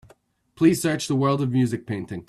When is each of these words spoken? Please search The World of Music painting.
Please 0.55 0.81
search 0.81 1.07
The 1.07 1.13
World 1.13 1.43
of 1.43 1.51
Music 1.51 1.85
painting. 1.85 2.19